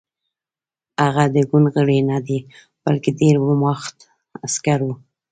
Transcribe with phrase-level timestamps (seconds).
[1.03, 2.39] هغه د ګوند غړی نه دی
[2.83, 3.97] بلکې د ویرماخت
[4.45, 4.89] عسکر و